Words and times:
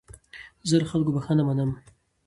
زه 0.69 0.75
له 0.81 0.87
خلکو 0.91 1.15
بخښنه 1.15 1.43
منم. 1.47 1.71